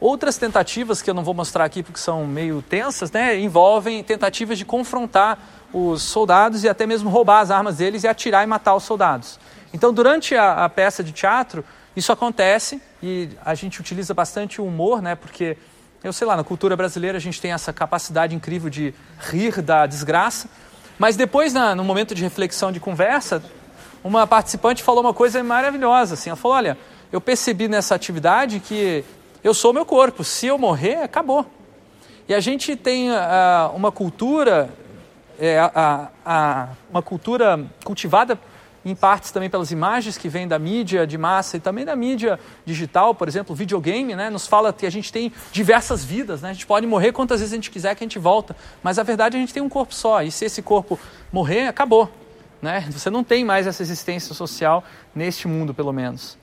[0.01, 4.57] Outras tentativas, que eu não vou mostrar aqui porque são meio tensas, né, envolvem tentativas
[4.57, 5.39] de confrontar
[5.71, 9.39] os soldados e até mesmo roubar as armas deles e atirar e matar os soldados.
[9.73, 11.63] Então, durante a, a peça de teatro,
[11.95, 15.59] isso acontece e a gente utiliza bastante o humor, né, porque,
[16.03, 19.85] eu sei lá, na cultura brasileira a gente tem essa capacidade incrível de rir da
[19.85, 20.49] desgraça,
[20.99, 23.43] mas depois, na, no momento de reflexão, de conversa,
[24.07, 26.79] uma participante falou uma coisa maravilhosa, assim, ela falou, olha,
[27.11, 29.05] eu percebi nessa atividade que
[29.43, 31.47] eu sou meu corpo, se eu morrer, acabou.
[32.29, 33.15] E a gente tem uh,
[33.75, 34.69] uma cultura,
[35.39, 38.39] é, uh, uh, uma cultura cultivada
[38.85, 42.39] em partes também pelas imagens que vêm da mídia de massa e também da mídia
[42.65, 46.53] digital, por exemplo, videogame, né, nos fala que a gente tem diversas vidas, né, a
[46.53, 48.55] gente pode morrer quantas vezes a gente quiser que a gente volta,
[48.85, 50.99] mas a verdade é a gente tem um corpo só, e se esse corpo
[51.33, 52.09] morrer, acabou.
[52.61, 52.87] Né?
[52.91, 54.85] Você não tem mais essa existência social
[55.15, 56.39] neste mundo, pelo menos.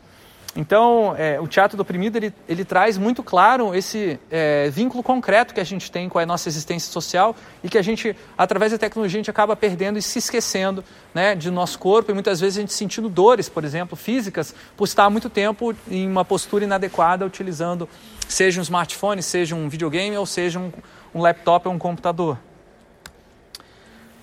[0.55, 5.51] Então, é, o teatro do oprimido ele, ele traz muito claro esse é, vínculo concreto
[5.51, 8.77] que a gente tem com a nossa existência social e que a gente, através da
[8.77, 12.57] tecnologia, a gente acaba perdendo e se esquecendo né, de nosso corpo e muitas vezes
[12.57, 17.25] a gente sentindo dores, por exemplo, físicas, por estar muito tempo em uma postura inadequada
[17.25, 17.89] utilizando
[18.27, 20.71] seja um smartphone, seja um videogame ou seja um,
[21.15, 22.37] um laptop ou um computador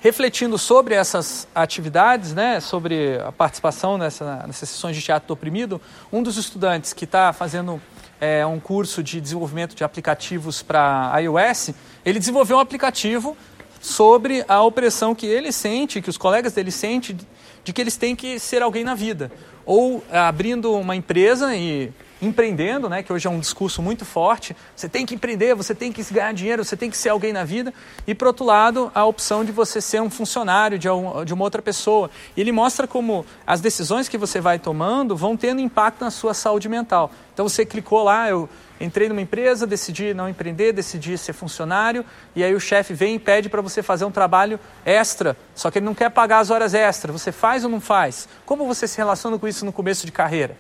[0.01, 5.81] refletindo sobre essas atividades, né, sobre a participação nessa, nessas sessões de teatro do oprimido,
[6.11, 7.81] um dos estudantes que está fazendo
[8.21, 11.71] é, um curso de desenvolvimento de aplicativos para iOS,
[12.05, 13.37] ele desenvolveu um aplicativo
[13.81, 17.17] sobre a opressão que ele sente, que os colegas dele sentem,
[17.65, 19.31] de que eles têm que ser alguém na vida.
[19.65, 21.93] Ou abrindo uma empresa e
[22.23, 25.91] empreendendo, né, que hoje é um discurso muito forte, você tem que empreender, você tem
[25.91, 27.73] que ganhar dinheiro, você tem que ser alguém na vida,
[28.07, 31.45] e por outro lado, a opção de você ser um funcionário de, um, de uma
[31.45, 32.11] outra pessoa.
[32.37, 36.69] Ele mostra como as decisões que você vai tomando vão tendo impacto na sua saúde
[36.69, 37.11] mental.
[37.33, 38.49] Então você clicou lá, eu
[38.81, 42.05] entrei numa empresa, decidi não empreender, decidi ser funcionário,
[42.35, 45.79] e aí o chefe vem e pede para você fazer um trabalho extra, só que
[45.79, 47.13] ele não quer pagar as horas extras.
[47.13, 48.29] Você faz ou não faz?
[48.47, 50.57] Como você se relaciona com isso no começo de carreira?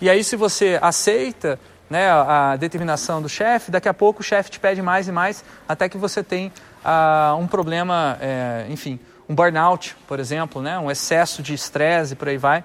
[0.00, 1.58] E aí, se você aceita
[1.88, 5.44] né, a determinação do chefe, daqui a pouco o chefe te pede mais e mais,
[5.68, 6.52] até que você tem
[6.84, 8.98] uh, um problema, é, enfim,
[9.28, 12.62] um burnout, por exemplo, né, um excesso de estresse e por aí vai.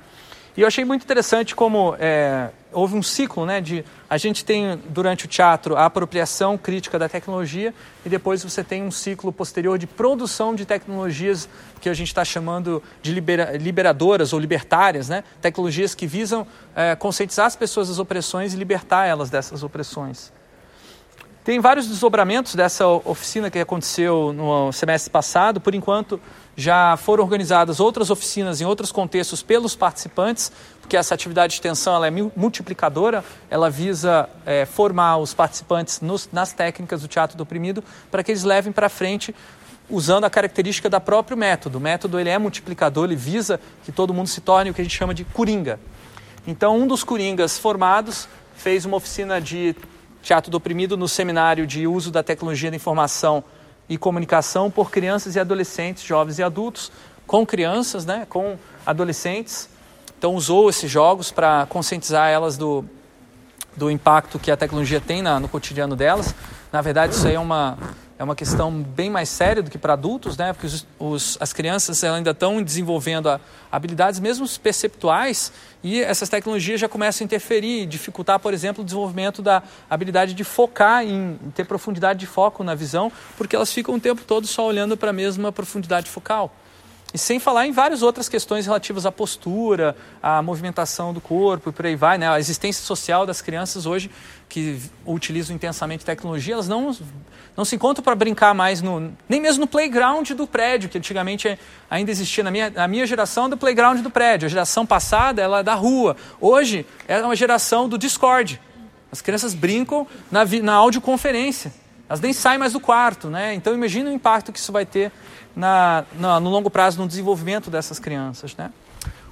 [0.55, 4.77] E eu achei muito interessante como é, houve um ciclo, né, de a gente tem
[4.89, 7.73] durante o teatro a apropriação crítica da tecnologia
[8.05, 11.47] e depois você tem um ciclo posterior de produção de tecnologias
[11.79, 16.45] que a gente está chamando de libera, liberadoras ou libertárias, né, tecnologias que visam
[16.75, 20.31] é, conscientizar as pessoas das opressões e libertar elas dessas opressões.
[21.43, 25.59] Tem vários desdobramentos dessa oficina que aconteceu no semestre passado.
[25.59, 26.21] Por enquanto,
[26.55, 31.95] já foram organizadas outras oficinas em outros contextos pelos participantes, porque essa atividade de extensão
[31.95, 37.41] ela é multiplicadora, ela visa é, formar os participantes nos, nas técnicas do teatro do
[37.41, 39.33] oprimido para que eles levem para frente
[39.89, 41.79] usando a característica da próprio método.
[41.79, 44.83] O método ele é multiplicador, ele visa que todo mundo se torne o que a
[44.83, 45.79] gente chama de coringa.
[46.45, 49.75] Então, um dos coringas formados fez uma oficina de
[50.21, 53.43] Teatro do Oprimido no seminário de uso da tecnologia da informação
[53.89, 56.91] e comunicação por crianças e adolescentes, jovens e adultos,
[57.25, 59.69] com crianças, né, com adolescentes.
[60.17, 62.85] Então usou esses jogos para conscientizar elas do,
[63.75, 66.35] do impacto que a tecnologia tem na, no cotidiano delas.
[66.71, 67.77] Na verdade, isso aí é uma,
[68.21, 70.53] é uma questão bem mais séria do que para adultos, né?
[70.53, 73.41] porque os, os, as crianças ainda estão desenvolvendo a,
[73.71, 75.51] habilidades mesmo perceptuais
[75.83, 80.43] e essas tecnologias já começam a interferir, dificultar, por exemplo, o desenvolvimento da habilidade de
[80.43, 84.45] focar, em, em ter profundidade de foco na visão, porque elas ficam o tempo todo
[84.45, 86.55] só olhando para a mesma profundidade focal.
[87.13, 91.73] E sem falar em várias outras questões relativas à postura, à movimentação do corpo e
[91.73, 92.17] por aí vai.
[92.17, 92.29] Né?
[92.29, 94.09] A existência social das crianças hoje,
[94.47, 96.95] que utilizam intensamente tecnologia, elas não,
[97.55, 101.59] não se encontram para brincar mais, no, nem mesmo no playground do prédio, que antigamente
[101.89, 104.45] ainda existia na minha, na minha geração do playground do prédio.
[104.45, 106.15] A geração passada ela é da rua.
[106.39, 108.59] Hoje é uma geração do Discord.
[109.11, 111.73] As crianças brincam na, na audioconferência.
[112.11, 113.29] Elas nem saem mais do quarto.
[113.29, 113.53] Né?
[113.53, 115.13] Então imagina o impacto que isso vai ter
[115.55, 118.53] na, na, no longo prazo no desenvolvimento dessas crianças.
[118.53, 118.69] Né?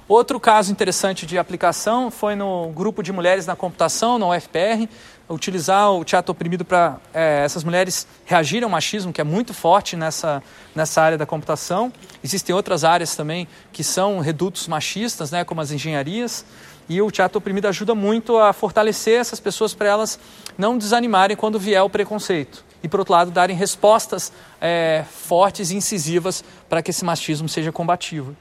[0.08, 4.88] Outro caso interessante de aplicação foi no grupo de mulheres na computação, na UFPR,
[5.28, 9.94] utilizar o teatro oprimido para é, essas mulheres reagirem ao machismo, que é muito forte
[9.94, 10.42] nessa,
[10.74, 11.92] nessa área da computação.
[12.24, 16.46] Existem outras áreas também que são redutos machistas, né, como as engenharias,
[16.88, 20.18] e o teatro oprimido ajuda muito a fortalecer essas pessoas para elas
[20.56, 25.76] não desanimarem quando vier o preconceito e, por outro lado, darem respostas é, fortes e
[25.76, 28.36] incisivas para que esse machismo seja combativo.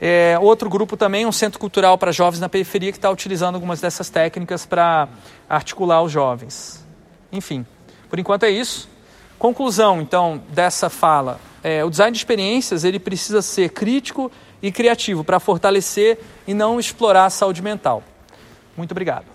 [0.00, 3.80] É, outro grupo também, um centro cultural para jovens na periferia, que está utilizando algumas
[3.80, 5.08] dessas técnicas para
[5.48, 6.84] articular os jovens.
[7.32, 7.66] Enfim,
[8.08, 8.88] por enquanto é isso.
[9.38, 11.40] Conclusão, então, dessa fala.
[11.62, 14.30] É, o design de experiências ele precisa ser crítico
[14.62, 18.02] e criativo para fortalecer e não explorar a saúde mental.
[18.76, 19.26] Muito obrigado.